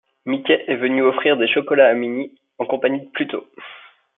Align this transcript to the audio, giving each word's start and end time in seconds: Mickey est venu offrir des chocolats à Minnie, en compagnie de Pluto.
Mickey 0.25 0.53
est 0.67 0.77
venu 0.77 1.03
offrir 1.03 1.37
des 1.37 1.47
chocolats 1.47 1.87
à 1.87 1.93
Minnie, 1.93 2.33
en 2.57 2.65
compagnie 2.65 3.01
de 3.05 3.11
Pluto. 3.11 3.45